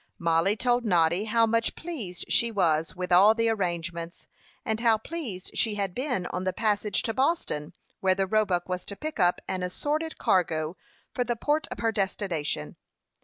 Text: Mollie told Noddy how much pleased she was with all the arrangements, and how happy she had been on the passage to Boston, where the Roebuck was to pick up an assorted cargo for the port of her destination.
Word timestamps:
Mollie 0.17 0.55
told 0.55 0.83
Noddy 0.83 1.25
how 1.25 1.45
much 1.45 1.75
pleased 1.75 2.25
she 2.27 2.49
was 2.51 2.95
with 2.95 3.11
all 3.11 3.35
the 3.35 3.49
arrangements, 3.49 4.25
and 4.65 4.79
how 4.79 4.97
happy 4.97 5.37
she 5.53 5.75
had 5.75 5.93
been 5.93 6.25
on 6.31 6.43
the 6.43 6.51
passage 6.51 7.03
to 7.03 7.13
Boston, 7.13 7.71
where 7.99 8.15
the 8.15 8.25
Roebuck 8.25 8.67
was 8.67 8.83
to 8.85 8.95
pick 8.95 9.19
up 9.19 9.39
an 9.47 9.61
assorted 9.61 10.17
cargo 10.17 10.75
for 11.13 11.23
the 11.23 11.35
port 11.35 11.67
of 11.69 11.81
her 11.81 11.91
destination. 11.91 12.77